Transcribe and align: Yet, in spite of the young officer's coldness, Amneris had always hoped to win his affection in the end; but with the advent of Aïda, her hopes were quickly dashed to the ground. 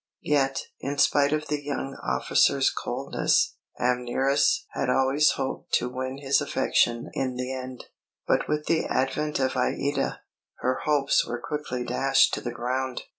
Yet, 0.23 0.63
in 0.79 0.97
spite 0.97 1.31
of 1.31 1.45
the 1.47 1.63
young 1.63 1.95
officer's 2.01 2.71
coldness, 2.71 3.57
Amneris 3.79 4.65
had 4.71 4.89
always 4.89 5.33
hoped 5.33 5.73
to 5.73 5.89
win 5.89 6.17
his 6.17 6.41
affection 6.41 7.11
in 7.13 7.35
the 7.35 7.53
end; 7.53 7.83
but 8.27 8.49
with 8.49 8.65
the 8.65 8.85
advent 8.85 9.37
of 9.39 9.51
Aïda, 9.51 10.17
her 10.61 10.79
hopes 10.85 11.23
were 11.23 11.39
quickly 11.39 11.83
dashed 11.85 12.33
to 12.33 12.41
the 12.41 12.49
ground. 12.49 13.03